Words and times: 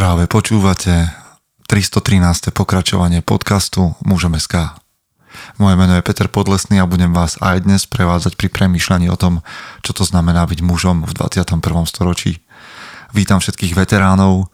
Práve 0.00 0.24
počúvate 0.24 1.12
313. 1.68 2.56
pokračovanie 2.56 3.20
podcastu 3.20 3.92
Mužom 4.00 4.32
SK. 4.32 4.72
Moje 5.60 5.76
meno 5.76 5.92
je 5.92 6.00
Peter 6.00 6.24
Podlesný 6.24 6.80
a 6.80 6.88
budem 6.88 7.12
vás 7.12 7.36
aj 7.36 7.68
dnes 7.68 7.84
prevádzať 7.84 8.32
pri 8.40 8.48
premýšľaní 8.48 9.12
o 9.12 9.20
tom, 9.20 9.44
čo 9.84 9.92
to 9.92 10.08
znamená 10.08 10.48
byť 10.48 10.64
mužom 10.64 11.04
v 11.04 11.12
21. 11.12 11.60
storočí. 11.84 12.40
Vítam 13.12 13.44
všetkých 13.44 13.76
veteránov, 13.76 14.48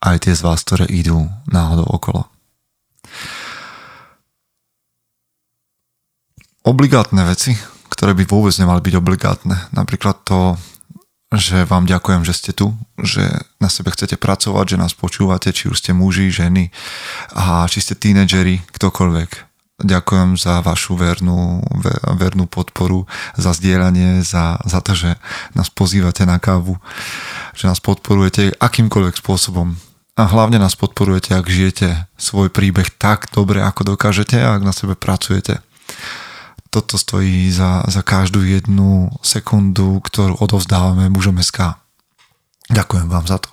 aj 0.00 0.24
tie 0.24 0.32
z 0.32 0.40
vás, 0.40 0.64
ktoré 0.64 0.88
idú 0.88 1.28
náhodou 1.52 1.84
okolo. 1.84 2.24
Obligátne 6.64 7.28
veci, 7.28 7.52
ktoré 7.92 8.16
by 8.16 8.24
vôbec 8.24 8.56
nemali 8.56 8.80
byť 8.80 8.94
obligátne. 8.96 9.68
Napríklad 9.68 10.24
to 10.24 10.56
že 11.28 11.68
vám 11.68 11.84
ďakujem, 11.84 12.24
že 12.24 12.32
ste 12.32 12.52
tu, 12.56 12.72
že 12.96 13.20
na 13.60 13.68
sebe 13.68 13.92
chcete 13.92 14.16
pracovať, 14.16 14.76
že 14.76 14.80
nás 14.80 14.96
počúvate, 14.96 15.52
či 15.52 15.68
už 15.68 15.76
ste 15.76 15.92
muži, 15.92 16.32
ženy 16.32 16.72
a 17.36 17.68
či 17.68 17.84
ste 17.84 17.92
tínedžeri, 17.92 18.64
ktokoľvek. 18.72 19.30
Ďakujem 19.78 20.34
za 20.34 20.58
vašu 20.64 20.98
vernú, 20.98 21.62
vernú 22.18 22.50
podporu, 22.50 23.06
za 23.38 23.54
zdieľanie, 23.54 24.26
za, 24.26 24.58
za 24.66 24.82
to, 24.82 24.96
že 24.96 25.14
nás 25.54 25.70
pozývate 25.70 26.26
na 26.26 26.42
kávu, 26.42 26.80
že 27.54 27.70
nás 27.70 27.78
podporujete 27.78 28.58
akýmkoľvek 28.58 29.14
spôsobom. 29.22 29.78
A 30.18 30.26
hlavne 30.26 30.58
nás 30.58 30.74
podporujete, 30.74 31.30
ak 31.30 31.46
žijete 31.46 32.10
svoj 32.18 32.50
príbeh 32.50 32.90
tak 32.98 33.30
dobre, 33.30 33.62
ako 33.62 33.94
dokážete 33.94 34.34
a 34.42 34.58
ak 34.58 34.66
na 34.66 34.74
sebe 34.74 34.98
pracujete 34.98 35.62
toto 36.78 36.94
stojí 36.94 37.50
za, 37.50 37.82
za 37.90 38.06
každú 38.06 38.46
jednu 38.46 39.10
sekundu, 39.18 39.98
ktorú 39.98 40.38
odovzdávame 40.38 41.10
mužom 41.10 41.42
SK. 41.42 41.74
Ďakujem 42.70 43.10
vám 43.10 43.26
za 43.26 43.42
to. 43.42 43.50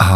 A 0.00 0.08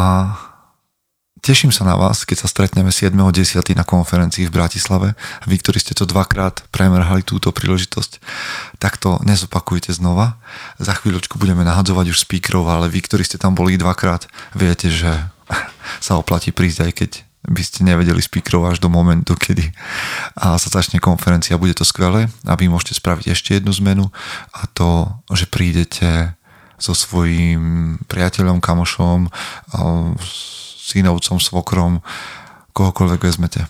teším 1.45 1.69
sa 1.69 1.85
na 1.85 2.01
vás, 2.01 2.25
keď 2.25 2.47
sa 2.47 2.49
stretneme 2.49 2.89
7.10. 2.89 3.77
na 3.77 3.85
konferencii 3.85 4.49
v 4.49 4.55
Bratislave. 4.57 5.13
Vy, 5.45 5.61
ktorí 5.61 5.77
ste 5.77 5.93
to 5.93 6.09
dvakrát 6.09 6.65
premrhali 6.73 7.21
túto 7.21 7.53
príležitosť, 7.53 8.17
tak 8.81 8.97
to 8.97 9.21
nezopakujte 9.21 9.93
znova. 9.93 10.41
Za 10.81 10.97
chvíľočku 10.97 11.37
budeme 11.37 11.69
nahadzovať 11.69 12.17
už 12.17 12.25
speakerov, 12.25 12.65
ale 12.65 12.89
vy, 12.89 13.05
ktorí 13.05 13.29
ste 13.29 13.37
tam 13.37 13.53
boli 13.53 13.77
dvakrát, 13.77 14.25
viete, 14.57 14.89
že 14.89 15.13
sa 16.07 16.17
oplatí 16.17 16.49
prísť, 16.49 16.81
aj 16.81 16.93
keď 16.97 17.11
by 17.49 17.63
ste 17.65 17.89
nevedeli 17.89 18.21
speakerov 18.21 18.77
až 18.77 18.79
do 18.85 18.93
momentu, 18.93 19.33
kedy 19.33 19.73
a 20.37 20.61
sa 20.61 20.69
začne 20.69 21.01
konferencia. 21.01 21.57
Bude 21.57 21.73
to 21.73 21.89
skvelé 21.89 22.29
a 22.45 22.53
vy 22.57 22.69
môžete 22.69 23.01
spraviť 23.01 23.33
ešte 23.33 23.57
jednu 23.57 23.73
zmenu 23.81 24.13
a 24.53 24.69
to, 24.69 25.09
že 25.33 25.49
prídete 25.49 26.37
so 26.81 26.93
svojím 26.93 27.97
priateľom, 28.09 28.61
kamošom, 28.61 29.29
synovcom, 30.81 31.37
svokrom, 31.41 32.05
kohokoľvek 32.73 33.21
vezmete. 33.21 33.69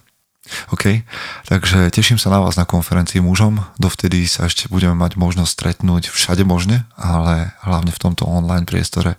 OK? 0.74 1.06
Takže 1.46 1.94
teším 1.94 2.18
sa 2.18 2.30
na 2.30 2.42
vás 2.42 2.58
na 2.58 2.66
konferencii 2.66 3.22
mužom. 3.22 3.62
Dovtedy 3.78 4.26
sa 4.26 4.50
ešte 4.50 4.66
budeme 4.66 4.98
mať 4.98 5.14
možnosť 5.14 5.50
stretnúť 5.50 6.10
všade 6.10 6.42
možne, 6.42 6.90
ale 6.98 7.54
hlavne 7.62 7.94
v 7.94 8.02
tomto 8.02 8.26
online 8.26 8.66
priestore 8.66 9.14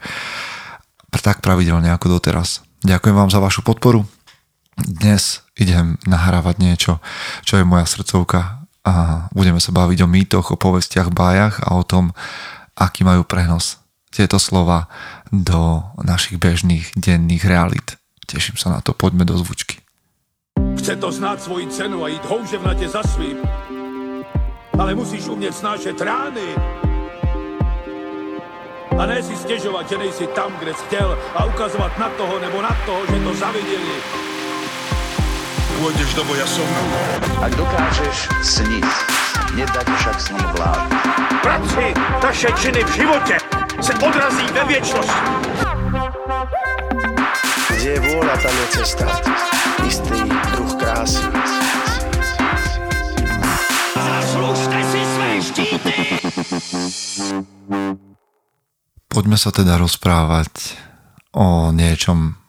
tak 1.21 1.45
pravidelne 1.45 1.93
ako 1.93 2.17
doteraz. 2.17 2.65
Ďakujem 2.81 3.13
vám 3.13 3.29
za 3.29 3.37
vašu 3.37 3.61
podporu 3.61 4.09
dnes 4.81 5.45
idem 5.57 5.97
nahrávať 6.09 6.55
niečo, 6.57 6.93
čo 7.45 7.61
je 7.61 7.67
moja 7.67 7.85
srdcovka 7.85 8.65
a 8.81 8.93
budeme 9.31 9.61
sa 9.61 9.69
baviť 9.69 9.99
o 10.01 10.09
mýtoch, 10.09 10.45
o 10.53 10.57
povestiach, 10.57 11.13
bájach 11.13 11.61
a 11.61 11.77
o 11.77 11.85
tom, 11.85 12.17
aký 12.73 13.05
majú 13.05 13.21
prenos 13.21 13.77
tieto 14.09 14.41
slova 14.41 14.89
do 15.29 15.85
našich 16.01 16.41
bežných 16.41 16.97
denných 16.97 17.45
realít. 17.45 17.95
Teším 18.25 18.57
sa 18.57 18.73
na 18.73 18.79
to, 18.81 18.91
poďme 18.97 19.23
do 19.23 19.37
zvučky. 19.37 19.79
Chce 20.81 20.97
to 20.97 21.13
znáť 21.13 21.45
svoji 21.45 21.65
cenu 21.69 22.03
a 22.03 22.11
ísť 22.11 22.25
houževnate 22.25 22.87
za 22.89 23.05
svým. 23.05 23.37
Ale 24.75 24.97
musíš 24.97 25.29
umieť 25.29 25.53
snášať 25.61 25.95
rány. 26.01 26.47
A 28.97 29.01
ne 29.07 29.19
si 29.23 29.33
stiežovať, 29.37 29.85
že 29.87 29.97
nejsi 29.97 30.25
tam, 30.35 30.51
kde 30.59 30.73
si 30.75 30.83
chcel 30.89 31.15
a 31.37 31.47
ukazovať 31.47 31.91
na 31.95 32.09
toho 32.17 32.35
nebo 32.43 32.57
na 32.59 32.73
toho, 32.83 33.01
že 33.07 33.17
to 33.23 33.31
zavideli 33.39 33.95
pôjdeš 35.79 36.11
do 36.17 36.23
boja 36.27 36.47
som. 36.49 36.67
Ak 37.39 37.53
dokážeš 37.55 38.27
sniť, 38.43 38.87
nedať 39.55 39.87
však 39.87 40.17
sní 40.19 40.43
vlád. 40.55 40.87
Práci 41.41 41.85
taše 42.21 42.49
činy 42.59 42.81
v 42.83 42.91
živote 42.91 43.35
se 43.81 43.93
odrazí 43.97 44.47
ve 44.53 44.63
viečnosti. 44.67 45.21
Kde 47.71 47.89
je 47.97 48.01
vôľa, 48.01 48.35
tam 48.37 48.53
je 48.53 48.67
cesta. 48.77 49.05
Istý 49.81 50.19
druh 50.53 50.73
krásy. 50.77 51.25
Zaslužte 53.97 54.79
si 54.85 55.01
své 55.01 55.29
štíty! 55.41 55.95
Poďme 59.11 59.35
sa 59.35 59.51
teda 59.51 59.75
rozprávať 59.75 60.77
o 61.35 61.75
niečom, 61.75 62.39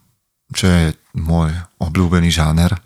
čo 0.55 0.65
je 0.69 0.83
môj 1.17 1.51
obľúbený 1.81 2.31
žáner 2.31 2.77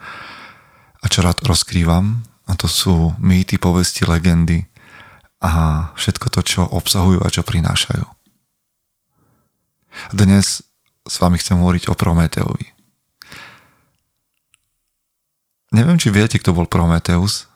a 1.08 1.12
čo 1.12 1.24
rád 1.24 1.40
rozkrývam 1.48 2.20
a 2.52 2.60
to 2.60 2.68
sú 2.68 3.16
mýty, 3.16 3.56
povesti, 3.56 4.04
legendy 4.04 4.68
a 5.40 5.88
všetko 5.96 6.28
to, 6.28 6.44
čo 6.44 6.62
obsahujú 6.68 7.24
a 7.24 7.32
čo 7.32 7.48
prinášajú. 7.48 8.04
Dnes 10.12 10.68
s 11.08 11.16
vami 11.24 11.40
chcem 11.40 11.56
hovoriť 11.56 11.88
o 11.88 11.96
Prometeovi. 11.96 12.76
Neviem, 15.72 15.96
či 15.96 16.12
viete, 16.12 16.36
kto 16.36 16.52
bol 16.52 16.68
Prometeus. 16.68 17.48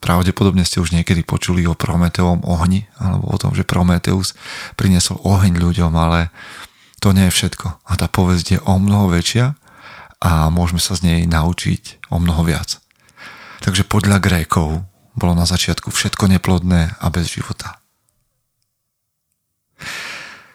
Pravdepodobne 0.00 0.64
ste 0.64 0.80
už 0.80 0.96
niekedy 0.96 1.20
počuli 1.20 1.68
o 1.68 1.76
Prometeovom 1.76 2.48
ohni, 2.48 2.88
alebo 2.96 3.28
o 3.28 3.36
tom, 3.36 3.52
že 3.52 3.68
Prometeus 3.68 4.32
priniesol 4.80 5.20
oheň 5.20 5.60
ľuďom, 5.60 5.92
ale 5.92 6.32
to 7.04 7.12
nie 7.12 7.28
je 7.28 7.36
všetko. 7.44 7.76
A 7.84 7.92
tá 8.00 8.08
povesť 8.08 8.56
je 8.56 8.58
o 8.64 8.80
mnoho 8.80 9.12
väčšia 9.12 9.52
a 10.24 10.48
môžeme 10.48 10.80
sa 10.80 10.96
z 10.96 11.04
nej 11.04 11.20
naučiť 11.28 12.08
o 12.08 12.16
mnoho 12.16 12.40
viac. 12.40 12.85
Takže 13.66 13.82
podľa 13.82 14.22
Grékov 14.22 14.86
bolo 15.18 15.34
na 15.34 15.42
začiatku 15.42 15.90
všetko 15.90 16.30
neplodné 16.30 17.02
a 17.02 17.06
bez 17.10 17.34
života. 17.34 17.82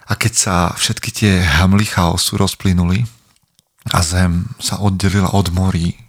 A 0.07 0.15
keď 0.15 0.33
sa 0.33 0.55
všetky 0.71 1.11
tie 1.11 1.43
hamly 1.43 1.83
chaosu 1.83 2.39
rozplynuli 2.39 3.03
a 3.91 3.99
zem 3.99 4.47
sa 4.63 4.79
oddelila 4.79 5.35
od 5.35 5.51
morí, 5.51 5.99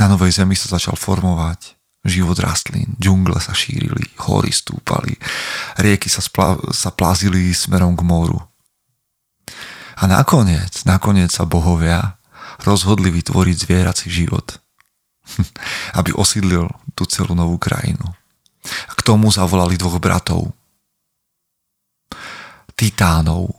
na 0.00 0.08
novej 0.08 0.40
zemi 0.40 0.56
sa 0.56 0.72
začal 0.72 0.96
formovať 0.96 1.76
život 2.00 2.40
rastlín, 2.40 2.96
džungle 2.96 3.36
sa 3.36 3.52
šírili, 3.52 4.16
hory 4.24 4.48
stúpali, 4.48 5.20
rieky 5.76 6.08
sa, 6.08 6.24
spla- 6.24 6.60
sa 6.72 6.96
plazili 6.96 7.52
smerom 7.52 7.92
k 7.92 8.00
moru. 8.08 8.40
A 10.00 10.08
nakoniec, 10.08 10.80
nakoniec 10.88 11.28
sa 11.28 11.44
bohovia 11.44 12.16
rozhodli 12.64 13.12
vytvoriť 13.12 13.56
zvierací 13.56 14.08
život, 14.08 14.64
aby 15.98 16.10
osídlil 16.14 16.68
tú 16.94 17.04
celú 17.06 17.34
novú 17.34 17.58
krajinu. 17.58 18.04
A 18.66 18.92
k 18.98 19.00
tomu 19.06 19.30
zavolali 19.30 19.78
dvoch 19.78 19.98
bratov, 20.02 20.50
titánov, 22.74 23.54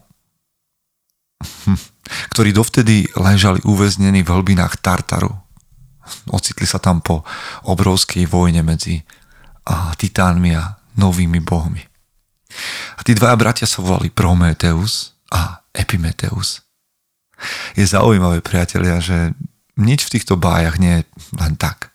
ktorí 2.33 2.51
dovtedy 2.51 3.07
ležali 3.15 3.63
uväznení 3.63 4.23
v 4.23 4.31
hlbinách 4.31 4.79
Tartaru. 4.79 5.31
Ocitli 6.31 6.63
sa 6.63 6.79
tam 6.79 7.03
po 7.03 7.27
obrovskej 7.67 8.23
vojne 8.27 8.63
medzi 8.63 9.03
a 9.67 9.91
titánmi 9.91 10.55
a 10.55 10.79
novými 10.95 11.43
bohmi. 11.43 11.83
A 12.95 13.03
tí 13.03 13.11
dvaja 13.11 13.35
bratia 13.35 13.67
sa 13.67 13.83
volali 13.83 14.07
Prometeus 14.07 15.19
a 15.27 15.59
Epimeteus. 15.75 16.63
Je 17.75 17.85
zaujímavé, 17.85 18.41
priatelia, 18.41 18.97
že 18.97 19.35
nič 19.77 20.09
v 20.09 20.13
týchto 20.17 20.35
bájach 20.37 20.81
nie 20.81 21.01
je 21.01 21.03
len 21.37 21.53
tak. 21.55 21.93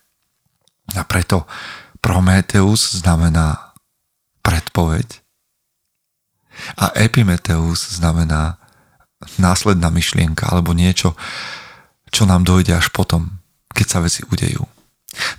A 0.94 1.02
preto 1.06 1.46
Prometeus 2.02 2.98
znamená 2.98 3.74
predpoveď 4.42 5.22
a 6.76 6.92
Epimeteus 6.98 7.96
znamená 7.96 8.58
následná 9.38 9.88
myšlienka 9.88 10.50
alebo 10.50 10.74
niečo, 10.74 11.14
čo 12.12 12.26
nám 12.28 12.44
dojde 12.44 12.76
až 12.76 12.90
potom, 12.90 13.40
keď 13.72 13.86
sa 13.88 13.98
veci 14.02 14.20
udejú. 14.26 14.66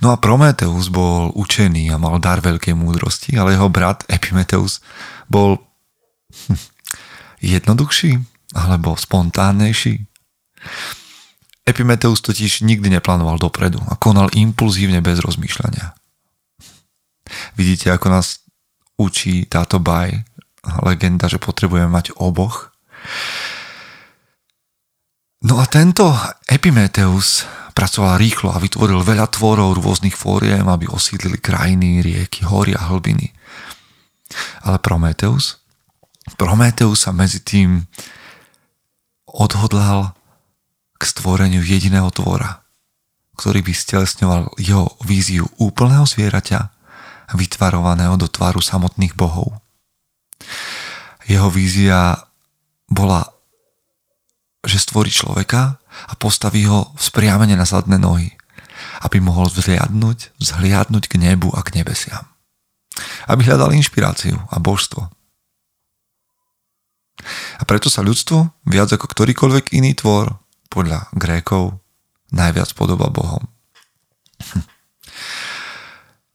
No 0.02 0.14
a 0.14 0.20
Prometeus 0.20 0.90
bol 0.90 1.34
učený 1.34 1.90
a 1.90 1.98
mal 1.98 2.22
dar 2.22 2.38
veľkej 2.38 2.74
múdrosti, 2.78 3.34
ale 3.34 3.58
jeho 3.58 3.68
brat 3.70 4.06
Epimeteus 4.06 4.80
bol 5.26 5.58
jednoduchší 7.42 8.18
alebo 8.54 8.94
spontánnejší. 8.94 10.06
Epimeteus 11.64 12.20
totiž 12.20 12.60
nikdy 12.60 12.92
neplánoval 12.92 13.40
dopredu 13.40 13.80
a 13.88 13.96
konal 13.96 14.28
impulzívne 14.36 15.00
bez 15.00 15.24
rozmýšľania. 15.24 15.96
Vidíte, 17.56 17.88
ako 17.88 18.12
nás 18.12 18.44
učí 19.00 19.48
táto 19.48 19.80
baj, 19.80 20.12
legenda, 20.84 21.24
že 21.28 21.40
potrebujeme 21.40 21.88
mať 21.88 22.12
oboch. 22.20 22.72
No 25.44 25.60
a 25.60 25.64
tento 25.68 26.12
Epimetheus 26.48 27.44
pracoval 27.76 28.16
rýchlo 28.16 28.52
a 28.54 28.62
vytvoril 28.62 29.04
veľa 29.04 29.28
tvorov 29.28 29.76
rôznych 29.76 30.16
fóriem, 30.16 30.64
aby 30.68 30.88
osídlili 30.88 31.36
krajiny, 31.36 32.00
rieky, 32.00 32.46
hory 32.48 32.72
a 32.72 32.88
hlbiny. 32.88 33.34
Ale 34.64 34.80
Prometeus? 34.80 35.60
Prometeus 36.40 37.04
sa 37.04 37.12
medzi 37.12 37.44
tým 37.44 37.84
odhodlal 39.28 40.16
stvoreniu 41.04 41.60
jediného 41.60 42.08
tvora, 42.10 42.64
ktorý 43.36 43.60
by 43.60 43.72
stelesňoval 43.72 44.42
jeho 44.58 44.88
víziu 45.04 45.46
úplného 45.60 46.08
zvieraťa, 46.08 46.72
vytvarovaného 47.34 48.20
do 48.20 48.28
tvaru 48.28 48.60
samotných 48.60 49.16
bohov. 49.16 49.56
Jeho 51.24 51.48
vízia 51.48 52.20
bola 52.84 53.34
že 54.64 54.80
stvorí 54.80 55.12
človeka 55.12 55.76
a 56.08 56.12
postaví 56.16 56.64
ho 56.64 56.90
spriamene 56.96 57.52
na 57.54 57.68
zadné 57.68 58.00
nohy, 58.00 58.32
aby 59.04 59.20
mohol 59.20 59.52
vzhliadnúť, 59.52 60.32
vzhliadnúť 60.40 61.04
k 61.06 61.14
nebu 61.20 61.52
a 61.52 61.60
k 61.60 61.76
nebesiam. 61.78 62.24
Aby 63.28 63.44
hľadal 63.44 63.76
inšpiráciu 63.76 64.40
a 64.48 64.56
božstvo. 64.56 65.12
A 67.60 67.62
preto 67.68 67.92
sa 67.92 68.00
ľudstvo, 68.00 68.52
viac 68.68 68.90
ako 68.90 69.06
ktorýkoľvek 69.06 69.76
iný 69.76 69.94
tvor, 69.96 70.40
podľa 70.74 71.06
Grékov, 71.14 71.78
najviac 72.34 72.74
podoba 72.74 73.06
Bohom. 73.14 73.46
Hm. 74.42 74.66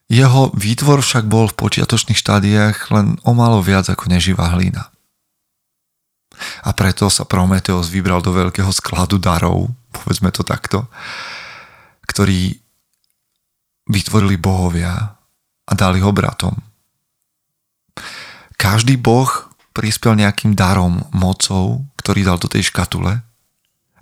Jeho 0.10 0.50
výtvor 0.56 1.04
však 1.06 1.30
bol 1.30 1.52
v 1.52 1.60
počiatočných 1.60 2.18
štádiách 2.18 2.90
len 2.96 3.20
o 3.28 3.36
málo 3.36 3.62
viac 3.62 3.92
ako 3.92 4.10
neživá 4.10 4.56
hlína. 4.58 4.90
A 6.64 6.72
preto 6.72 7.12
sa 7.12 7.28
Prometeus 7.28 7.92
vybral 7.92 8.24
do 8.24 8.32
veľkého 8.34 8.72
skladu 8.72 9.20
darov, 9.20 9.70
povedzme 9.92 10.32
to 10.34 10.42
takto, 10.42 10.88
ktorý 12.08 12.58
vytvorili 13.86 14.40
bohovia 14.40 15.20
a 15.68 15.72
dali 15.78 16.02
ho 16.02 16.10
bratom. 16.10 16.58
Každý 18.58 18.98
boh 18.98 19.30
prispel 19.78 20.18
nejakým 20.18 20.58
darom, 20.58 21.06
mocou, 21.14 21.86
ktorý 22.02 22.26
dal 22.26 22.42
do 22.42 22.50
tej 22.50 22.74
škatule, 22.74 23.22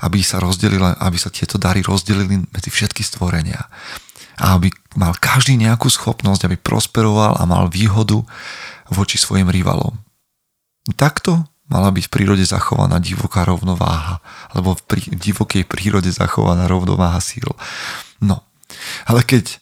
aby 0.01 0.21
sa 0.21 0.37
rozdelili, 0.37 0.81
aby 0.81 1.17
sa 1.17 1.33
tieto 1.33 1.57
dary 1.57 1.81
rozdelili 1.81 2.43
medzi 2.49 2.69
všetky 2.69 3.01
stvorenia. 3.01 3.65
A 4.37 4.57
aby 4.57 4.69
mal 4.93 5.17
každý 5.17 5.57
nejakú 5.57 5.89
schopnosť, 5.89 6.45
aby 6.45 6.57
prosperoval 6.61 7.41
a 7.41 7.43
mal 7.49 7.69
výhodu 7.69 8.21
voči 8.93 9.17
svojim 9.17 9.49
rivalom. 9.49 9.97
Takto 10.93 11.49
mala 11.67 11.91
byť 11.91 12.07
v 12.07 12.13
prírode 12.13 12.45
zachovaná 12.47 13.01
divoká 13.01 13.43
rovnováha, 13.43 14.23
alebo 14.53 14.77
v 14.77 14.81
prí, 14.87 15.01
divokej 15.11 15.67
prírode 15.67 16.07
zachovaná 16.13 16.69
rovnováha 16.69 17.19
síl. 17.19 17.49
No, 18.23 18.45
ale 19.03 19.21
keď 19.27 19.59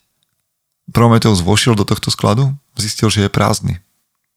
Prometeus 0.94 1.42
vošiel 1.42 1.74
do 1.74 1.82
tohto 1.82 2.14
skladu, 2.14 2.54
zistil, 2.78 3.10
že 3.10 3.26
je 3.26 3.32
prázdny. 3.34 3.82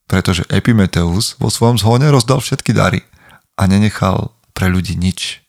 Pretože 0.08 0.48
Epimeteus 0.48 1.36
vo 1.36 1.52
svojom 1.52 1.76
zhone 1.76 2.08
rozdal 2.08 2.40
všetky 2.40 2.72
dary 2.72 3.04
a 3.60 3.68
nenechal 3.68 4.32
pre 4.56 4.72
ľudí 4.72 4.96
nič, 4.96 5.44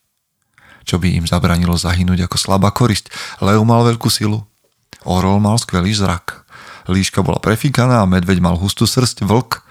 čo 0.89 0.97
by 0.97 1.21
im 1.21 1.30
zabranilo 1.30 1.77
zahynúť 1.77 2.25
ako 2.25 2.38
slabá 2.41 2.74
korisť. 2.74 3.13
Leo 3.45 3.62
mal 3.62 3.86
veľkú 3.86 4.09
silu, 4.09 4.41
Orol 5.06 5.38
mal 5.38 5.56
skvelý 5.62 5.94
zrak, 5.94 6.44
líška 6.89 7.21
bola 7.21 7.38
prefíkaná 7.38 8.03
a 8.03 8.09
medveď 8.09 8.41
mal 8.41 8.57
hustú 8.57 8.89
srst, 8.89 9.24
vlk 9.24 9.62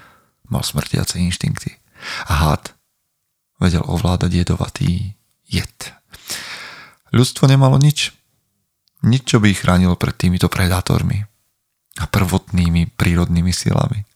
mal 0.49 0.65
smrtiace 0.65 1.20
inštinkty 1.20 1.76
a 2.31 2.35
had 2.49 2.73
vedel 3.59 3.85
ovládať 3.85 4.47
jedovatý 4.47 5.19
jed. 5.50 5.93
Ľudstvo 7.11 7.50
nemalo 7.50 7.76
nič. 7.76 8.14
Nič, 9.03 9.35
čo 9.35 9.43
by 9.43 9.53
ich 9.53 9.61
chránilo 9.62 9.99
pred 9.99 10.14
týmito 10.14 10.47
predátormi 10.47 11.26
a 11.99 12.05
prvotnými 12.06 12.94
prírodnými 12.94 13.50
silami. 13.50 14.06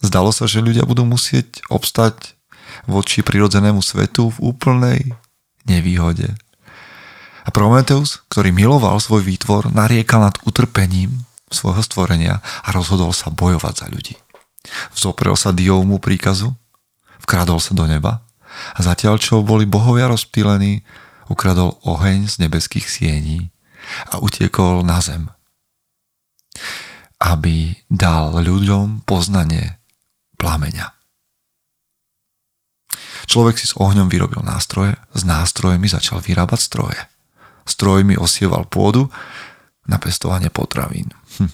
Zdalo 0.00 0.32
sa, 0.32 0.48
že 0.48 0.64
ľudia 0.64 0.84
budú 0.88 1.04
musieť 1.04 1.60
obstať 1.68 2.36
voči 2.84 3.24
prirodzenému 3.24 3.80
svetu 3.80 4.32
v 4.32 4.38
úplnej 4.52 5.00
nevýhode. 5.66 6.34
A 7.46 7.48
Prometeus, 7.54 8.26
ktorý 8.26 8.50
miloval 8.50 8.98
svoj 8.98 9.22
výtvor, 9.22 9.70
nariekal 9.70 10.18
nad 10.18 10.34
utrpením 10.42 11.26
svojho 11.46 11.78
stvorenia 11.78 12.42
a 12.42 12.68
rozhodol 12.74 13.14
sa 13.14 13.30
bojovať 13.30 13.74
za 13.78 13.86
ľudí. 13.86 14.14
Vzoprel 14.90 15.38
sa 15.38 15.54
Diovmu 15.54 16.02
príkazu, 16.02 16.50
vkradol 17.22 17.62
sa 17.62 17.70
do 17.78 17.86
neba 17.86 18.26
a 18.74 18.82
zatiaľ, 18.82 19.22
čo 19.22 19.46
boli 19.46 19.62
bohovia 19.62 20.10
rozptýlení, 20.10 20.82
ukradol 21.30 21.78
oheň 21.86 22.26
z 22.26 22.34
nebeských 22.46 22.86
siení 22.86 23.54
a 24.10 24.18
utiekol 24.18 24.82
na 24.82 24.98
zem, 24.98 25.30
aby 27.22 27.78
dal 27.86 28.42
ľuďom 28.42 29.06
poznanie 29.06 29.78
plameňa. 30.34 30.95
Človek 33.26 33.58
si 33.58 33.66
s 33.66 33.74
ohňom 33.74 34.06
vyrobil 34.06 34.40
nástroje, 34.46 34.94
s 35.14 35.22
nástrojmi 35.26 35.90
začal 35.90 36.22
vyrábať 36.22 36.60
stroje. 36.62 37.00
Strojmi 37.66 38.14
osieval 38.14 38.66
pôdu 38.70 39.10
na 39.90 39.98
pestovanie 39.98 40.50
potravín. 40.50 41.10
Hm. 41.38 41.50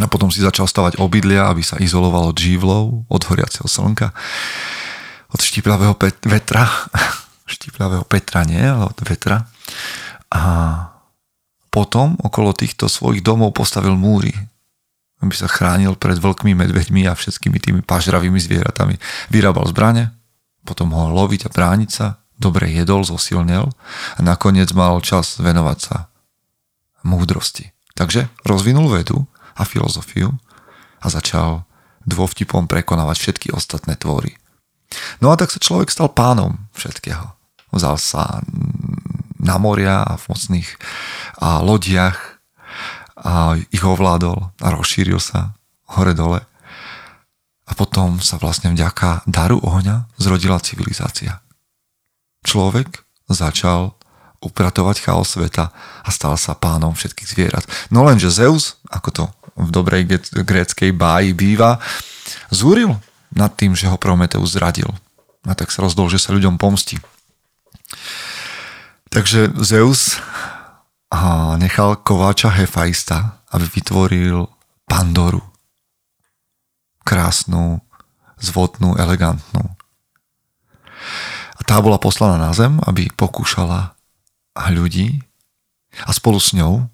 A 0.00 0.06
potom 0.08 0.32
si 0.32 0.40
začal 0.40 0.68
stavať 0.68 1.00
obydlia, 1.00 1.48
aby 1.48 1.60
sa 1.64 1.80
izoloval 1.80 2.32
od 2.32 2.36
žívlov, 2.36 3.08
od 3.08 3.22
horiaceho 3.28 3.68
slnka, 3.68 4.12
od 5.32 5.40
štipľavého 5.40 5.96
pet- 5.96 6.24
vetra. 6.28 6.68
štipľavého 7.52 8.04
Petra 8.08 8.48
nie, 8.48 8.60
ale 8.60 8.88
od 8.88 8.98
vetra. 9.04 9.44
A 10.32 10.42
potom 11.68 12.16
okolo 12.20 12.56
týchto 12.56 12.88
svojich 12.88 13.24
domov 13.24 13.56
postavil 13.56 13.96
múry, 13.96 14.32
aby 15.20 15.34
sa 15.36 15.48
chránil 15.48 15.96
pred 15.96 16.16
vlkmi, 16.16 16.56
medveďmi 16.56 17.08
a 17.08 17.16
všetkými 17.16 17.58
tými 17.60 17.80
pažravými 17.84 18.36
zvieratami. 18.40 18.96
Vyrábal 19.28 19.68
zbrane, 19.68 20.12
potom 20.62 20.94
mohol 20.94 21.14
loviť 21.14 21.46
a 21.46 21.52
brániť 21.52 21.90
sa, 21.90 22.22
dobre 22.38 22.70
jedol, 22.70 23.06
zosilnil 23.06 23.70
a 24.16 24.20
nakoniec 24.22 24.70
mal 24.74 24.98
čas 25.02 25.38
venovať 25.38 25.78
sa 25.78 25.96
múdrosti. 27.02 27.70
Takže 27.98 28.30
rozvinul 28.46 28.88
vedu 28.88 29.26
a 29.58 29.62
filozofiu 29.68 30.32
a 31.02 31.06
začal 31.10 31.66
dôvtipom 32.02 32.66
prekonávať 32.66 33.16
všetky 33.18 33.48
ostatné 33.54 33.94
tvory. 33.94 34.38
No 35.22 35.30
a 35.30 35.38
tak 35.38 35.54
sa 35.54 35.62
človek 35.62 35.90
stal 35.90 36.10
pánom 36.10 36.66
všetkého. 36.74 37.32
Vzal 37.72 37.96
sa 37.96 38.42
na 39.42 39.56
moria 39.58 40.04
a 40.04 40.14
v 40.18 40.24
mocných 40.30 40.68
lodiach 41.42 42.18
a 43.22 43.58
ich 43.70 43.82
ovládol 43.82 44.54
a 44.62 44.66
rozšíril 44.70 45.18
sa 45.18 45.54
hore-dole. 45.94 46.44
A 47.72 47.76
potom 47.78 48.20
sa 48.20 48.36
vlastne 48.36 48.68
vďaka 48.76 49.24
daru 49.24 49.56
ohňa 49.64 50.04
zrodila 50.20 50.60
civilizácia. 50.60 51.40
Človek 52.44 53.00
začal 53.32 53.96
upratovať 54.44 55.08
chaos 55.08 55.32
sveta 55.32 55.72
a 56.04 56.08
stal 56.12 56.36
sa 56.36 56.52
pánom 56.52 56.92
všetkých 56.92 57.30
zvierat. 57.32 57.64
No 57.88 58.04
lenže 58.04 58.28
Zeus, 58.28 58.76
ako 58.92 59.08
to 59.08 59.24
v 59.56 59.72
dobrej 59.72 60.02
gréckej 60.44 60.92
báji 60.92 61.32
býva, 61.32 61.80
zúril 62.52 63.00
nad 63.32 63.56
tým, 63.56 63.72
že 63.72 63.88
ho 63.88 63.96
Prometeus 63.96 64.52
zradil. 64.52 64.92
A 65.48 65.56
tak 65.56 65.72
sa 65.72 65.80
rozdol, 65.80 66.12
že 66.12 66.20
sa 66.20 66.36
ľuďom 66.36 66.60
pomstí. 66.60 67.00
Takže 69.08 69.56
Zeus 69.64 70.20
nechal 71.56 71.96
kováča 72.04 72.52
Hefaista, 72.52 73.40
aby 73.48 73.64
vytvoril 73.64 74.44
Pandoru. 74.84 75.51
Krásnu, 77.02 77.82
zvodnú, 78.38 78.94
elegantnú. 78.98 79.62
A 81.58 81.60
tá 81.66 81.78
bola 81.78 81.98
poslaná 81.98 82.38
na 82.38 82.50
zem, 82.54 82.78
aby 82.86 83.10
pokúšala 83.14 83.94
ľudí 84.54 85.22
a 86.06 86.10
spolu 86.14 86.38
s 86.38 86.54
ňou 86.54 86.86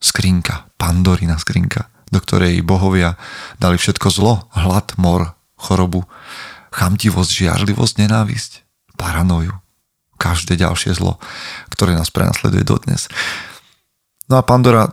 skrinka, 0.00 0.68
Pandorina 0.76 1.40
skrinka 1.40 1.88
do 2.10 2.18
ktorej 2.22 2.62
bohovia 2.62 3.18
dali 3.58 3.76
všetko 3.78 4.08
zlo, 4.08 4.34
hlad, 4.54 4.94
mor, 4.98 5.34
chorobu, 5.58 6.06
chamtivosť, 6.70 7.30
žiarlivosť, 7.30 7.94
nenávisť, 8.06 8.52
paranoju, 8.94 9.54
každé 10.16 10.56
ďalšie 10.60 10.94
zlo, 10.94 11.18
ktoré 11.72 11.98
nás 11.98 12.12
prenasleduje 12.14 12.62
dodnes. 12.62 13.10
No 14.30 14.38
a 14.38 14.46
Pandora 14.46 14.90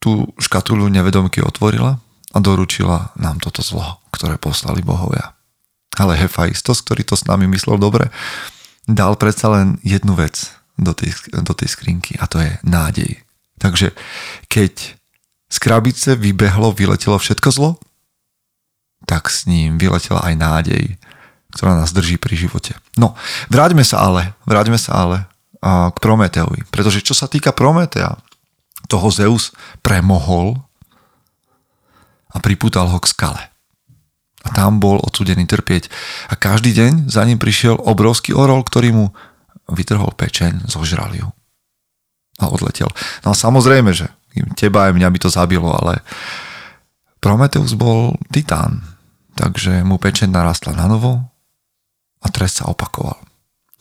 tú 0.00 0.32
škatulu 0.40 0.88
nevedomky 0.88 1.44
otvorila 1.44 2.00
a 2.30 2.38
doručila 2.38 3.10
nám 3.18 3.42
toto 3.42 3.60
zlo, 3.60 3.98
ktoré 4.14 4.38
poslali 4.38 4.82
bohovia. 4.84 5.34
Ale 5.98 6.14
Hefajstos, 6.14 6.86
ktorý 6.86 7.02
to 7.02 7.18
s 7.18 7.26
nami 7.26 7.50
myslel 7.50 7.76
dobre, 7.76 8.08
dal 8.86 9.18
predsa 9.18 9.50
len 9.50 9.82
jednu 9.82 10.14
vec 10.14 10.54
do 10.78 10.94
tej, 10.94 11.12
do 11.34 11.52
tej 11.52 11.68
skrinky 11.74 12.14
a 12.16 12.30
to 12.30 12.38
je 12.40 12.50
nádej. 12.62 13.20
Takže 13.60 13.92
keď 14.46 14.96
z 15.50 15.56
krabice 15.58 16.14
vybehlo, 16.14 16.70
vyletelo 16.70 17.18
všetko 17.18 17.48
zlo? 17.50 17.70
Tak 19.04 19.26
s 19.26 19.50
ním 19.50 19.76
vyletela 19.82 20.22
aj 20.22 20.34
nádej, 20.38 20.84
ktorá 21.50 21.74
nás 21.74 21.90
drží 21.90 22.16
pri 22.16 22.38
živote. 22.38 22.78
No, 22.94 23.18
vráťme 23.50 23.82
sa 23.82 24.06
ale, 24.06 24.38
vráťme 24.46 24.78
sa 24.78 24.94
ale 24.94 25.26
k 25.60 25.96
Prometeovi. 25.98 26.70
Pretože 26.70 27.02
čo 27.02 27.12
sa 27.12 27.26
týka 27.26 27.50
Prometea, 27.50 28.16
toho 28.86 29.10
Zeus 29.12 29.52
premohol 29.84 30.56
a 32.30 32.36
pripútal 32.38 32.86
ho 32.90 32.98
k 33.02 33.10
skale. 33.10 33.42
A 34.40 34.48
tam 34.56 34.80
bol 34.80 34.96
odsudený 34.96 35.44
trpieť. 35.44 35.92
A 36.32 36.38
každý 36.38 36.72
deň 36.72 37.12
za 37.12 37.26
ním 37.28 37.36
prišiel 37.36 37.76
obrovský 37.76 38.32
orol, 38.32 38.64
ktorý 38.64 38.96
mu 38.96 39.06
vytrhol 39.68 40.16
pečeň, 40.16 40.64
zožral 40.66 41.12
ju. 41.12 41.28
A 42.40 42.48
odletel. 42.48 42.88
No 43.22 43.32
a 43.32 43.36
samozrejme, 43.36 43.92
že 43.92 44.08
teba 44.56 44.88
aj 44.88 44.96
mňa 44.96 45.08
by 45.12 45.18
to 45.20 45.28
zabilo, 45.28 45.68
ale 45.76 46.00
Prometeus 47.20 47.76
bol 47.76 48.16
titán, 48.32 48.80
takže 49.36 49.84
mu 49.84 50.00
pečeň 50.00 50.32
narastla 50.32 50.72
na 50.72 50.88
novo 50.88 51.20
a 52.24 52.26
trest 52.32 52.64
sa 52.64 52.72
opakoval. 52.72 53.20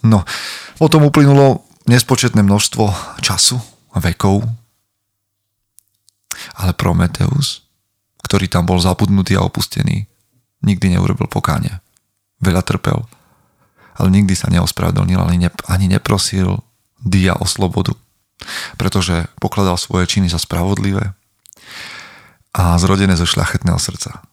No, 0.03 0.27
potom 0.75 1.07
uplynulo 1.07 1.63
nespočetné 1.87 2.43
množstvo 2.43 2.83
času 3.23 3.59
vekov, 3.95 4.43
ale 6.59 6.71
Prometeus, 6.75 7.68
ktorý 8.23 8.51
tam 8.51 8.67
bol 8.67 8.77
zabudnutý 8.81 9.39
a 9.39 9.45
opustený, 9.45 10.05
nikdy 10.63 10.95
neurobil 10.95 11.27
pokánie. 11.27 11.79
Veľa 12.39 12.63
trpel, 12.63 13.03
ale 13.99 14.07
nikdy 14.11 14.35
sa 14.35 14.47
neospravedlnil 14.47 15.19
ani, 15.19 15.37
ne, 15.47 15.49
ani 15.67 15.85
neprosil 15.91 16.63
Dia 16.99 17.35
o 17.35 17.47
slobodu, 17.47 17.95
pretože 18.75 19.27
pokladal 19.39 19.79
svoje 19.79 20.07
činy 20.07 20.27
za 20.27 20.39
spravodlivé 20.39 21.15
a 22.51 22.75
zrodené 22.75 23.15
zo 23.15 23.23
šľachetného 23.23 23.79
srdca. 23.79 24.23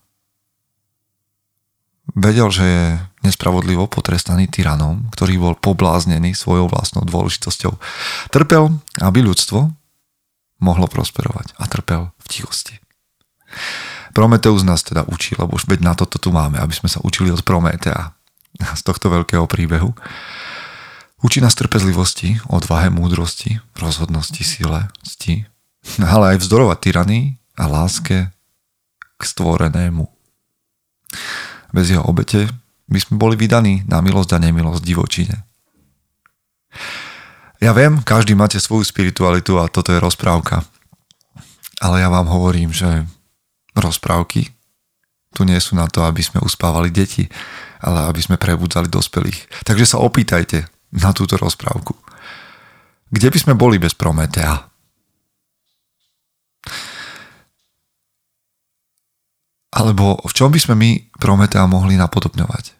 Vedel, 2.14 2.48
že 2.54 2.64
je 2.64 2.84
nespravodlivo 3.26 3.90
potrestaný 3.90 4.46
tyranom, 4.46 5.10
ktorý 5.10 5.42
bol 5.42 5.54
pobláznený 5.58 6.38
svojou 6.38 6.70
vlastnou 6.70 7.02
dôležitosťou. 7.02 7.74
Trpel, 8.30 8.78
aby 9.02 9.18
ľudstvo 9.26 9.74
mohlo 10.62 10.86
prosperovať 10.86 11.58
a 11.58 11.66
trpel 11.66 12.14
v 12.22 12.26
tichosti. 12.30 12.74
Prometeus 14.16 14.64
nás 14.64 14.80
teda 14.80 15.04
učí, 15.04 15.36
lebo 15.36 15.60
už 15.60 15.68
veď 15.68 15.80
na 15.84 15.92
toto 15.92 16.16
tu 16.16 16.32
máme, 16.32 16.56
aby 16.56 16.72
sme 16.72 16.88
sa 16.88 17.04
učili 17.04 17.28
od 17.28 17.44
Prometea 17.44 18.16
z 18.78 18.82
tohto 18.84 19.12
veľkého 19.12 19.44
príbehu. 19.44 19.92
Učí 21.20 21.40
nás 21.40 21.56
trpezlivosti, 21.56 22.40
odvahe, 22.48 22.92
múdrosti, 22.92 23.60
rozhodnosti, 23.76 24.40
sile, 24.40 24.88
cti, 25.04 25.44
ale 26.12 26.36
aj 26.36 26.44
vzdorovať 26.44 26.78
tyranii 26.80 27.24
a 27.56 27.64
láske 27.68 28.32
k 29.16 29.22
stvorenému. 29.22 30.08
Bez 31.72 31.92
jeho 31.92 32.04
obete 32.04 32.48
by 32.86 32.98
sme 33.00 33.14
boli 33.18 33.34
vydaní 33.34 33.82
na 33.88 33.98
milosť 34.04 34.36
a 34.36 34.38
nemilosť 34.38 34.82
divočine. 34.84 35.36
Ja 37.56 37.72
viem, 37.72 38.04
každý 38.04 38.36
máte 38.36 38.60
svoju 38.60 38.84
spiritualitu 38.84 39.56
a 39.56 39.68
toto 39.72 39.92
je 39.92 40.00
rozprávka. 40.00 40.64
Ale 41.80 42.04
ja 42.04 42.08
vám 42.12 42.28
hovorím, 42.28 42.72
že 42.72 43.08
rozprávky 43.76 44.56
tu 45.36 45.44
nie 45.44 45.60
sú 45.60 45.76
na 45.76 45.84
to, 45.84 46.00
aby 46.00 46.24
sme 46.24 46.40
uspávali 46.40 46.88
deti, 46.88 47.28
ale 47.84 48.08
aby 48.08 48.24
sme 48.24 48.40
prebudzali 48.40 48.88
dospelých. 48.88 49.68
Takže 49.68 49.84
sa 49.84 50.00
opýtajte 50.00 50.64
na 50.96 51.12
túto 51.12 51.36
rozprávku. 51.36 51.92
Kde 53.12 53.28
by 53.28 53.38
sme 53.38 53.52
boli 53.52 53.76
bez 53.76 53.92
Prometea? 53.92 54.64
Alebo 59.76 60.24
v 60.24 60.32
čom 60.32 60.48
by 60.48 60.56
sme 60.56 60.74
my 60.74 60.90
Prometea 61.20 61.68
mohli 61.68 62.00
napodobňovať? 62.00 62.72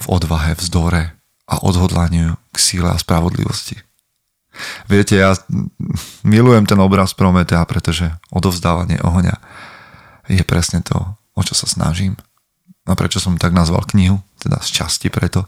V 0.00 0.06
odvahe, 0.08 0.56
vzdore 0.56 1.20
a 1.44 1.54
odhodlaniu 1.60 2.40
k 2.48 2.56
síle 2.56 2.88
a 2.88 2.96
spravodlivosti. 2.96 3.76
Viete, 4.88 5.20
ja 5.20 5.36
milujem 6.24 6.64
ten 6.64 6.80
obraz 6.80 7.12
Prometea, 7.12 7.60
pretože 7.68 8.08
odovzdávanie 8.32 9.04
ohňa 9.04 9.36
je 10.30 10.44
presne 10.46 10.78
to, 10.86 10.94
o 11.34 11.42
čo 11.42 11.58
sa 11.58 11.66
snažím. 11.66 12.14
A 12.86 12.94
prečo 12.94 13.18
som 13.18 13.34
tak 13.34 13.50
nazval 13.50 13.82
knihu, 13.90 14.22
teda 14.38 14.62
z 14.62 14.82
časti 14.82 15.10
preto. 15.10 15.44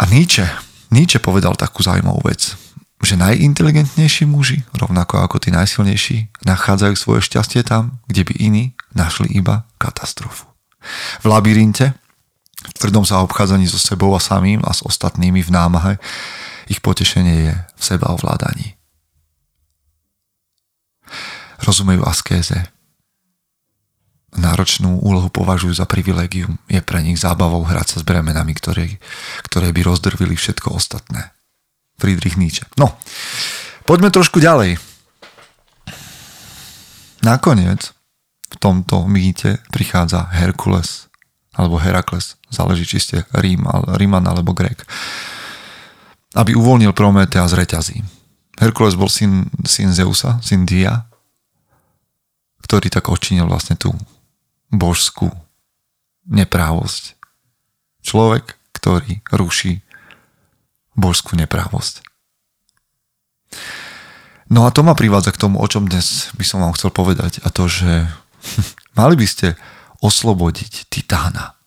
A 0.00 0.02
Nietzsche, 0.08 0.48
Nietzsche 0.88 1.20
povedal 1.20 1.52
takú 1.54 1.84
zaujímavú 1.84 2.24
vec, 2.24 2.56
že 2.98 3.14
najinteligentnejší 3.14 4.26
muži, 4.26 4.66
rovnako 4.74 5.22
ako 5.22 5.38
tí 5.38 5.54
najsilnejší, 5.54 6.42
nachádzajú 6.42 6.94
svoje 6.98 7.20
šťastie 7.30 7.62
tam, 7.62 8.02
kde 8.10 8.26
by 8.26 8.34
iní 8.42 8.64
našli 8.90 9.30
iba 9.38 9.68
katastrofu. 9.78 10.50
V 11.22 11.26
labyrinte, 11.30 11.94
v 12.58 12.72
tvrdom 12.74 13.06
sa 13.06 13.22
obchádzaní 13.22 13.70
so 13.70 13.78
sebou 13.78 14.10
a 14.18 14.20
samým 14.22 14.66
a 14.66 14.74
s 14.74 14.82
ostatnými 14.82 15.46
v 15.46 15.50
námahe, 15.54 15.94
ich 16.66 16.82
potešenie 16.82 17.34
je 17.48 17.54
v 17.54 17.82
seba 17.82 18.10
ovládaní. 18.10 18.74
Rozumejú 21.62 22.02
askéze, 22.02 22.66
náročnú 24.36 25.00
úlohu 25.00 25.32
považujú 25.32 25.72
za 25.72 25.88
privilegium. 25.88 26.60
Je 26.68 26.84
pre 26.84 27.00
nich 27.00 27.16
zábavou 27.16 27.64
hrať 27.64 27.96
sa 27.96 27.96
s 28.00 28.04
bremenami, 28.04 28.52
ktoré, 28.52 29.00
ktoré 29.48 29.72
by 29.72 29.80
rozdrvili 29.88 30.36
všetko 30.36 30.76
ostatné. 30.76 31.32
Friedrich 31.96 32.36
Nietzsche. 32.36 32.68
No, 32.76 32.94
poďme 33.88 34.12
trošku 34.12 34.38
ďalej. 34.38 34.76
Nakoniec 37.24 37.90
v 38.48 38.56
tomto 38.60 39.08
mýte 39.10 39.58
prichádza 39.74 40.30
Herkules 40.30 41.10
alebo 41.58 41.80
Herakles, 41.82 42.38
záleží 42.54 42.86
či 42.86 42.98
ste 43.02 43.16
Rím, 43.34 43.66
Ríman 43.98 44.22
alebo 44.30 44.54
Grek, 44.54 44.86
aby 46.38 46.54
uvoľnil 46.54 46.94
Prometea 46.94 47.50
z 47.50 47.58
reťazí. 47.58 47.96
Herkules 48.62 48.94
bol 48.94 49.10
syn, 49.10 49.50
syn 49.66 49.90
Zeusa, 49.90 50.38
syn 50.38 50.62
Dia, 50.62 51.10
ktorý 52.62 52.86
tak 52.92 53.10
očinil 53.10 53.50
vlastne 53.50 53.74
tú 53.74 53.90
božskú 54.72 55.32
neprávosť. 56.28 57.16
Človek, 58.04 58.56
ktorý 58.76 59.20
ruší 59.32 59.80
božskú 60.98 61.36
neprávosť. 61.36 62.04
No 64.48 64.64
a 64.64 64.72
to 64.72 64.80
ma 64.80 64.96
privádza 64.96 65.32
k 65.32 65.40
tomu, 65.40 65.60
o 65.60 65.66
čom 65.68 65.84
dnes 65.84 66.32
by 66.36 66.44
som 66.44 66.64
vám 66.64 66.72
chcel 66.72 66.88
povedať 66.88 67.44
a 67.44 67.52
to, 67.52 67.68
že 67.68 68.08
mali 68.98 69.14
by 69.16 69.26
ste 69.28 69.54
oslobodiť 70.00 70.88
titána. 70.88 71.58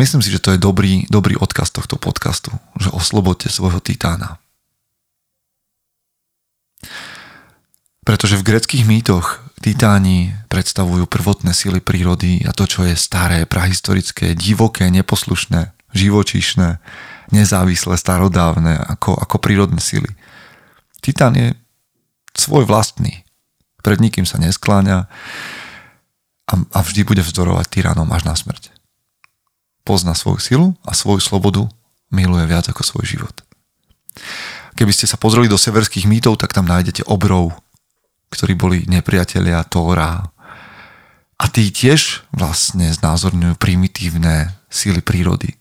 Myslím 0.00 0.24
si, 0.24 0.34
že 0.34 0.42
to 0.42 0.56
je 0.56 0.58
dobrý, 0.58 1.06
dobrý 1.06 1.38
odkaz 1.38 1.70
tohto 1.70 2.00
podcastu, 2.00 2.50
že 2.80 2.90
oslobodte 2.90 3.46
svojho 3.52 3.78
titána. 3.78 4.41
Pretože 8.02 8.34
v 8.38 8.46
greckých 8.46 8.84
mýtoch 8.84 9.38
titáni 9.62 10.34
predstavujú 10.50 11.06
prvotné 11.06 11.54
sily 11.54 11.78
prírody 11.78 12.42
a 12.42 12.50
to, 12.50 12.66
čo 12.66 12.82
je 12.82 12.98
staré, 12.98 13.46
prahistorické, 13.46 14.34
divoké, 14.34 14.90
neposlušné, 14.90 15.70
živočíšne, 15.94 16.82
nezávislé, 17.30 17.94
starodávne, 17.94 18.74
ako, 18.74 19.14
ako 19.14 19.36
prírodné 19.38 19.78
sily. 19.78 20.10
Titán 20.98 21.38
je 21.38 21.54
svoj 22.34 22.66
vlastný. 22.66 23.22
Pred 23.86 24.02
nikým 24.02 24.26
sa 24.26 24.42
neskláňa 24.42 25.06
a, 26.50 26.54
a 26.58 26.78
vždy 26.82 27.06
bude 27.06 27.22
vzdorovať 27.22 27.66
tyranom 27.70 28.10
až 28.10 28.26
na 28.26 28.34
smrť. 28.34 28.74
Pozná 29.86 30.14
svoju 30.14 30.38
silu 30.42 30.68
a 30.82 30.94
svoju 30.94 31.22
slobodu 31.22 31.66
miluje 32.10 32.46
viac 32.50 32.66
ako 32.66 32.82
svoj 32.82 33.04
život. 33.06 33.34
Keby 34.74 34.90
ste 34.94 35.06
sa 35.06 35.18
pozreli 35.18 35.46
do 35.46 35.58
severských 35.58 36.06
mýtov, 36.06 36.38
tak 36.38 36.54
tam 36.54 36.66
nájdete 36.66 37.06
obrov, 37.06 37.54
ktorí 38.32 38.56
boli 38.56 38.88
nepriatelia 38.88 39.60
Tóra. 39.68 40.32
A 41.36 41.44
tí 41.52 41.68
tiež 41.68 42.24
vlastne 42.32 42.88
znázorňujú 42.88 43.60
primitívne 43.60 44.56
síly 44.72 45.04
prírody. 45.04 45.52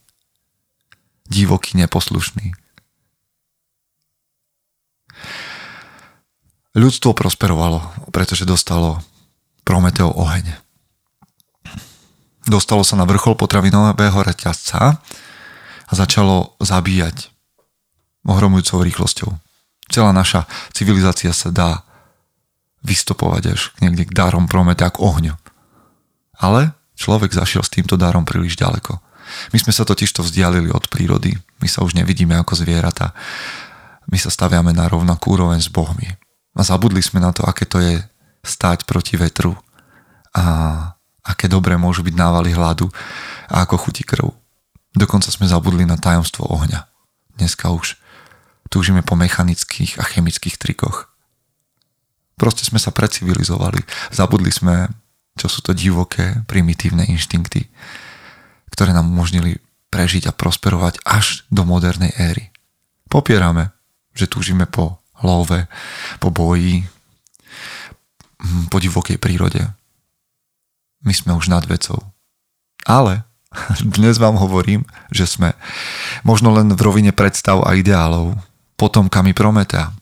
Divoký, 1.27 1.75
neposlušný. 1.75 2.55
Ľudstvo 6.71 7.11
prosperovalo, 7.11 7.83
pretože 8.15 8.47
dostalo 8.47 9.03
Prometeo 9.67 10.07
oheň. 10.07 10.55
Dostalo 12.47 12.81
sa 12.81 12.97
na 12.97 13.05
vrchol 13.05 13.37
potravinového 13.37 14.23
reťazca 14.23 14.97
a 15.85 15.91
začalo 15.93 16.57
zabíjať 16.57 17.29
ohromujúcou 18.25 18.81
rýchlosťou. 18.81 19.29
Celá 19.91 20.15
naša 20.15 20.47
civilizácia 20.71 21.35
sa 21.35 21.51
dá 21.51 21.83
vystopovať 22.81 23.43
až 23.53 23.61
niekde 23.79 24.09
k 24.09 24.15
darom 24.15 24.49
Prometea 24.49 24.89
k 24.89 25.01
ohňu. 25.01 25.35
Ale 26.41 26.73
človek 26.97 27.33
zašiel 27.33 27.61
s 27.61 27.73
týmto 27.73 27.97
darom 27.97 28.25
príliš 28.25 28.57
ďaleko. 28.57 28.97
My 29.53 29.57
sme 29.61 29.71
sa 29.71 29.85
totižto 29.85 30.25
vzdialili 30.25 30.73
od 30.73 30.89
prírody. 30.89 31.37
My 31.61 31.69
sa 31.69 31.85
už 31.85 31.93
nevidíme 31.93 32.33
ako 32.35 32.57
zvieratá. 32.57 33.13
My 34.09 34.17
sa 34.17 34.33
staviame 34.33 34.73
na 34.73 34.89
rovnakú 34.89 35.37
úroveň 35.37 35.61
s 35.61 35.69
bohmi. 35.69 36.09
A 36.57 36.61
zabudli 36.65 36.99
sme 36.99 37.21
na 37.23 37.31
to, 37.31 37.45
aké 37.45 37.63
to 37.63 37.79
je 37.79 38.01
stať 38.41 38.89
proti 38.89 39.15
vetru 39.15 39.53
a 40.33 40.43
aké 41.21 41.45
dobré 41.45 41.77
môžu 41.77 42.01
byť 42.01 42.15
návaly 42.17 42.57
hladu 42.57 42.89
a 43.47 43.63
ako 43.63 43.77
chutí 43.77 44.01
krv. 44.01 44.33
Dokonca 44.91 45.29
sme 45.29 45.47
zabudli 45.47 45.85
na 45.85 45.95
tajomstvo 45.95 46.49
ohňa. 46.49 46.89
Dneska 47.37 47.71
už 47.71 47.95
túžime 48.67 49.05
po 49.05 49.15
mechanických 49.15 50.01
a 50.01 50.03
chemických 50.03 50.57
trikoch. 50.57 51.10
Proste 52.35 52.65
sme 52.65 52.81
sa 52.81 52.89
precivilizovali. 52.89 53.81
Zabudli 54.09 54.49
sme, 54.49 54.89
čo 55.37 55.47
sú 55.47 55.61
to 55.61 55.71
divoké, 55.71 56.41
primitívne 56.49 57.05
inštinkty, 57.05 57.69
ktoré 58.71 58.91
nám 58.95 59.11
umožnili 59.11 59.61
prežiť 59.91 60.31
a 60.31 60.35
prosperovať 60.35 61.03
až 61.03 61.43
do 61.51 61.67
modernej 61.67 62.15
éry. 62.15 62.49
Popierame, 63.11 63.75
že 64.15 64.31
túžime 64.31 64.63
po 64.63 65.03
love, 65.21 65.67
po 66.17 66.29
boji, 66.31 66.87
hm, 68.41 68.71
po 68.71 68.79
divokej 68.79 69.19
prírode. 69.19 69.61
My 71.03 71.13
sme 71.13 71.35
už 71.35 71.51
nad 71.51 71.67
vecou. 71.67 71.99
Ale 72.87 73.27
dnes 73.99 74.17
vám 74.17 74.39
hovorím, 74.39 74.87
že 75.11 75.27
sme 75.27 75.53
možno 76.23 76.55
len 76.55 76.73
v 76.73 76.81
rovine 76.81 77.11
predstav 77.11 77.61
a 77.67 77.75
ideálov, 77.77 78.39
potomkami 78.79 79.35
Prometea, 79.35 79.93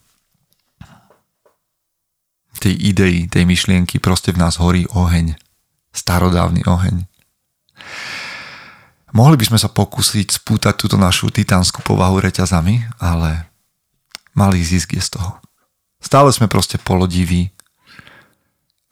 tej 2.59 2.75
idei, 2.75 3.25
tej 3.31 3.47
myšlienky, 3.47 4.03
proste 4.03 4.35
v 4.35 4.41
nás 4.43 4.59
horí 4.59 4.83
oheň. 4.91 5.39
Starodávny 5.95 6.67
oheň. 6.67 7.07
Mohli 9.09 9.41
by 9.41 9.45
sme 9.49 9.59
sa 9.59 9.71
pokúsiť 9.71 10.37
spútať 10.43 10.77
túto 10.77 10.99
našu 10.99 11.33
titánsku 11.33 11.81
povahu 11.81 12.21
reťazami, 12.21 12.85
ale 13.01 13.49
malý 14.37 14.61
zisk 14.61 14.93
je 14.93 15.01
z 15.01 15.17
toho. 15.17 15.41
Stále 15.97 16.29
sme 16.29 16.45
proste 16.45 16.77
polodiví. 16.77 17.49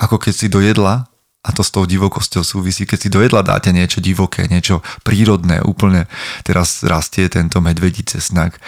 Ako 0.01 0.17
keď 0.17 0.33
si 0.33 0.47
do 0.49 0.57
jedla, 0.57 1.05
a 1.47 1.49
to 1.55 1.63
s 1.63 1.71
tou 1.71 1.87
divokosťou 1.87 2.43
súvisí, 2.43 2.83
keď 2.83 2.99
si 2.99 3.09
do 3.13 3.23
jedla 3.23 3.45
dáte 3.45 3.71
niečo 3.71 4.03
divoké, 4.03 4.49
niečo 4.51 4.83
prírodné, 5.05 5.63
úplne 5.63 6.09
teraz 6.43 6.83
rastie 6.83 7.29
tento 7.31 7.63
medvedí 7.63 8.03
cesnak 8.03 8.59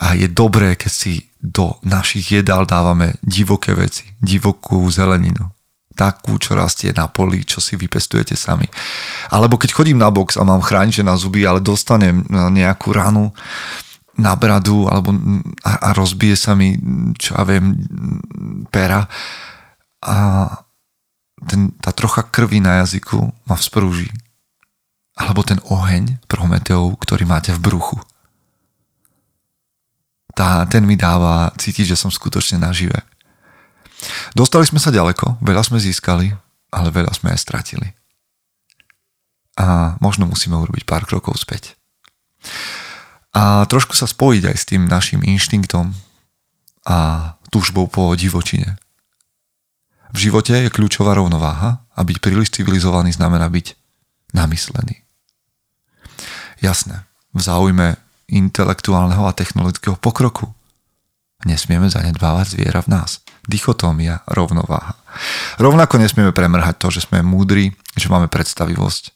a 0.00 0.16
je 0.16 0.30
dobré, 0.30 0.72
keď 0.78 0.92
si 0.94 1.28
do 1.44 1.76
našich 1.84 2.40
jedál 2.40 2.64
dávame 2.64 3.20
divoké 3.20 3.76
veci, 3.76 4.08
divokú 4.16 4.88
zeleninu. 4.88 5.52
Takú, 5.94 6.40
čo 6.40 6.56
rastie 6.56 6.90
na 6.96 7.06
poli, 7.06 7.44
čo 7.44 7.60
si 7.60 7.76
vypestujete 7.76 8.34
sami. 8.34 8.66
Alebo 9.30 9.60
keď 9.60 9.76
chodím 9.76 10.00
na 10.00 10.10
box 10.10 10.40
a 10.40 10.42
mám 10.42 10.64
chrániče 10.64 11.04
na 11.04 11.14
zuby, 11.14 11.46
ale 11.46 11.62
dostanem 11.62 12.24
nejakú 12.32 12.90
ranu 12.96 13.30
na 14.18 14.34
bradu 14.34 14.90
alebo 14.90 15.14
a, 15.62 15.90
a 15.90 15.94
rozbije 15.94 16.34
sa 16.34 16.56
mi, 16.56 16.74
čo 17.18 17.38
ja 17.38 17.44
viem, 17.46 17.78
pera 18.72 19.06
a 20.02 20.16
ten, 21.44 21.76
tá 21.78 21.92
trocha 21.92 22.24
krvi 22.26 22.58
na 22.58 22.82
jazyku 22.82 23.20
ma 23.46 23.54
vzprúži. 23.54 24.10
Alebo 25.14 25.46
ten 25.46 25.62
oheň 25.70 26.26
Prometeov, 26.26 26.98
ktorý 26.98 27.22
máte 27.28 27.54
v 27.54 27.62
bruchu 27.70 28.02
tá, 30.34 30.66
ten 30.66 30.82
mi 30.82 30.98
dáva 30.98 31.54
cítiť, 31.56 31.94
že 31.94 32.00
som 32.00 32.10
skutočne 32.10 32.58
nažive. 32.58 32.98
Dostali 34.36 34.66
sme 34.68 34.82
sa 34.82 34.92
ďaleko, 34.92 35.40
veľa 35.40 35.62
sme 35.64 35.80
získali, 35.80 36.34
ale 36.74 36.88
veľa 36.90 37.14
sme 37.14 37.32
aj 37.32 37.40
stratili. 37.40 37.88
A 39.54 39.94
možno 40.02 40.26
musíme 40.26 40.58
urobiť 40.58 40.82
pár 40.84 41.06
krokov 41.06 41.38
späť. 41.38 41.78
A 43.34 43.66
trošku 43.66 43.94
sa 43.94 44.10
spojiť 44.10 44.42
aj 44.50 44.56
s 44.58 44.68
tým 44.68 44.82
našim 44.90 45.22
inštinktom 45.22 45.94
a 46.86 46.98
túžbou 47.48 47.86
po 47.86 48.10
divočine. 48.18 48.76
V 50.14 50.30
živote 50.30 50.54
je 50.54 50.70
kľúčová 50.70 51.18
rovnováha 51.18 51.82
a 51.90 52.00
byť 52.02 52.18
príliš 52.22 52.54
civilizovaný 52.54 53.10
znamená 53.14 53.50
byť 53.50 53.74
namyslený. 54.34 55.02
Jasné, 56.62 57.02
v 57.34 57.40
záujme 57.42 57.98
intelektuálneho 58.28 59.24
a 59.28 59.36
technologického 59.36 59.96
pokroku. 60.00 60.52
Nesmieme 61.44 61.92
zanedbávať 61.92 62.56
zviera 62.56 62.80
v 62.80 62.96
nás. 62.96 63.20
Dichotómia, 63.44 64.24
rovnováha. 64.24 64.96
Rovnako 65.60 66.00
nesmieme 66.00 66.32
premrhať 66.32 66.80
to, 66.80 66.88
že 66.88 67.04
sme 67.04 67.20
múdri, 67.20 67.76
že 67.94 68.08
máme 68.08 68.32
predstavivosť. 68.32 69.12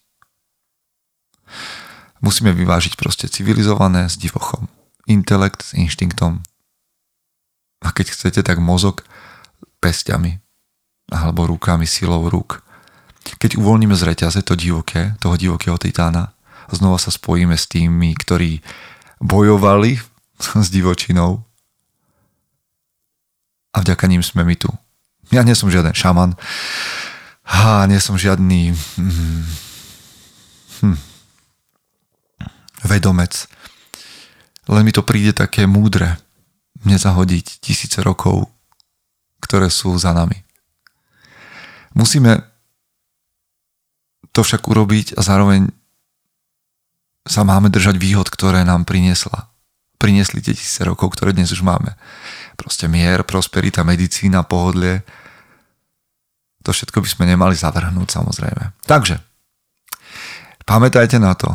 Musíme 2.21 2.53
vyvážiť 2.53 2.99
proste 3.01 3.31
civilizované 3.31 4.11
s 4.11 4.21
divochom. 4.21 4.69
Intelekt 5.09 5.65
s 5.65 5.73
inštinktom. 5.73 6.45
A 7.81 7.89
keď 7.95 8.13
chcete, 8.13 8.41
tak 8.45 8.61
mozog 8.61 9.07
pestiami 9.79 10.43
alebo 11.09 11.49
rukami, 11.49 11.89
silou 11.89 12.29
rúk. 12.29 12.61
Keď 13.41 13.57
uvoľníme 13.57 13.97
z 13.97 14.03
reťaze 14.13 14.41
to 14.45 14.53
divoké, 14.53 15.17
toho 15.21 15.41
divokého 15.41 15.81
titána, 15.81 16.37
znova 16.69 17.01
sa 17.01 17.09
spojíme 17.09 17.57
s 17.57 17.65
tými, 17.65 18.13
ktorí 18.13 18.61
bojovali 19.21 19.99
s 20.65 20.69
divočinou 20.71 21.43
a 23.75 23.85
vďaka 23.85 24.05
ním 24.09 24.25
sme 24.25 24.43
my 24.43 24.57
tu. 24.57 24.71
Ja 25.29 25.45
nie 25.45 25.53
som 25.53 25.69
žiaden 25.69 25.93
šaman, 25.93 26.35
a 27.49 27.89
nie 27.89 27.97
som 27.97 28.21
žiadny 28.21 28.77
hm, 28.77 29.45
hm, 30.85 30.99
vedomec, 32.85 33.49
len 34.69 34.85
mi 34.85 34.93
to 34.93 35.01
príde 35.01 35.33
také 35.33 35.65
múdre 35.65 36.21
nezahodiť 36.85 37.65
tisíce 37.65 38.05
rokov, 38.05 38.53
ktoré 39.41 39.73
sú 39.73 39.97
za 39.97 40.13
nami. 40.13 40.45
Musíme 41.97 42.45
to 44.37 44.45
však 44.45 44.69
urobiť 44.69 45.17
a 45.17 45.25
zároveň 45.25 45.73
sa 47.29 47.45
máme 47.45 47.69
držať 47.69 48.01
výhod, 48.01 48.33
ktoré 48.33 48.65
nám 48.65 48.89
priniesla. 48.89 49.53
Priniesli 50.01 50.41
tie 50.41 50.57
tisíce 50.57 50.81
rokov, 50.83 51.15
ktoré 51.15 51.37
dnes 51.37 51.53
už 51.53 51.61
máme. 51.61 51.95
Proste 52.57 52.89
mier, 52.89 53.23
prosperita, 53.23 53.85
medicína, 53.85 54.43
pohodlie. 54.43 55.05
To 56.65 56.73
všetko 56.73 57.05
by 57.05 57.09
sme 57.09 57.25
nemali 57.29 57.55
zavrhnúť 57.55 58.09
samozrejme. 58.09 58.73
Takže, 58.89 59.21
pamätajte 60.65 61.21
na 61.21 61.37
to, 61.37 61.53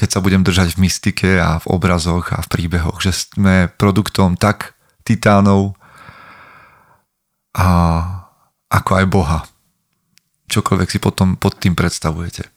keď 0.00 0.08
sa 0.08 0.22
budem 0.24 0.42
držať 0.42 0.74
v 0.74 0.88
mystike 0.88 1.30
a 1.38 1.60
v 1.60 1.66
obrazoch 1.68 2.32
a 2.32 2.40
v 2.40 2.48
príbehoch, 2.48 3.04
že 3.04 3.12
sme 3.12 3.68
produktom 3.68 4.40
tak 4.40 4.74
titánov 5.04 5.76
a 7.52 7.68
ako 8.72 8.90
aj 8.96 9.06
Boha. 9.12 9.40
Čokoľvek 10.48 10.88
si 10.88 10.98
potom 10.98 11.36
pod 11.36 11.60
tým 11.60 11.76
predstavujete 11.76 12.48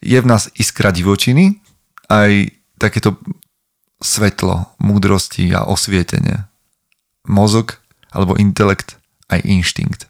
je 0.00 0.18
v 0.20 0.26
nás 0.26 0.50
iskra 0.56 0.92
divočiny, 0.92 1.60
aj 2.06 2.52
takéto 2.78 3.18
svetlo, 4.00 4.76
múdrosti 4.78 5.50
a 5.56 5.64
osvietenie. 5.64 6.46
Mozog 7.26 7.80
alebo 8.12 8.38
intelekt 8.38 9.00
aj 9.32 9.42
inštinkt. 9.42 10.06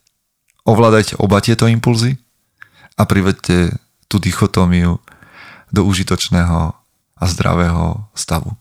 Ovládajte 0.66 1.16
oba 1.22 1.38
tieto 1.40 1.70
impulzy 1.70 2.18
a 2.99 3.07
privedte 3.07 3.79
tú 4.11 4.18
dichotómiu 4.18 4.99
do 5.70 5.83
užitočného 5.87 6.75
a 7.16 7.25
zdravého 7.25 8.07
stavu. 8.12 8.55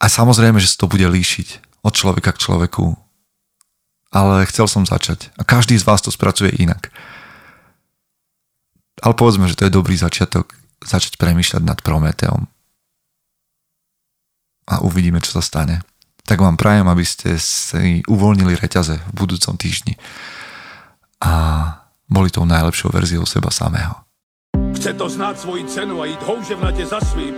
A 0.00 0.06
samozrejme, 0.08 0.56
že 0.62 0.70
sa 0.72 0.84
to 0.84 0.92
bude 0.92 1.04
líšiť 1.04 1.80
od 1.84 1.92
človeka 1.92 2.32
k 2.32 2.42
človeku. 2.48 2.96
Ale 4.10 4.48
chcel 4.48 4.66
som 4.66 4.88
začať. 4.88 5.30
A 5.38 5.46
každý 5.46 5.76
z 5.76 5.86
vás 5.86 6.02
to 6.02 6.10
spracuje 6.10 6.50
inak. 6.56 6.90
Ale 9.00 9.14
povedzme, 9.16 9.48
že 9.48 9.56
to 9.56 9.64
je 9.66 9.72
dobrý 9.72 9.96
začiatok 9.96 10.52
začať 10.84 11.16
premýšľať 11.16 11.62
nad 11.64 11.78
Prometeom. 11.80 12.48
A 14.70 14.74
uvidíme, 14.86 15.20
čo 15.20 15.40
sa 15.40 15.42
stane. 15.44 15.82
Tak 16.24 16.38
vám 16.38 16.54
prajem, 16.54 16.86
aby 16.86 17.02
ste 17.02 17.40
si 17.40 18.06
uvoľnili 18.06 18.54
reťaze 18.54 19.02
v 19.02 19.12
budúcom 19.12 19.58
týždni 19.58 19.98
a 21.20 21.32
boli 22.06 22.30
tou 22.30 22.46
najlepšou 22.46 22.94
verziou 22.94 23.26
seba 23.26 23.50
samého. 23.50 23.98
Chce 24.76 24.94
to 24.94 25.08
znát 25.08 25.40
svoji 25.40 25.64
cenu 25.64 26.00
a 26.00 26.06
jít 26.06 26.22
houževnatě 26.22 26.86
za 26.86 27.00
svým. 27.00 27.34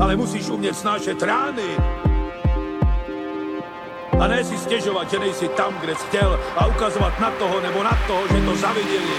Ale 0.00 0.16
musíš 0.16 0.48
umět 0.48 0.76
snášet 0.76 1.22
rány. 1.22 1.78
A 4.20 4.26
ne 4.26 4.44
si 4.44 4.58
stěžovat, 4.58 5.10
že 5.10 5.18
nejsi 5.18 5.48
tam, 5.48 5.74
kde 5.80 5.94
jsi 5.94 6.06
chtěl 6.06 6.40
a 6.56 6.66
ukazovat 6.66 7.20
na 7.20 7.30
toho 7.30 7.60
nebo 7.60 7.82
na 7.82 7.98
toho, 8.06 8.22
že 8.28 8.44
to 8.44 8.56
zaviděli 8.56 9.18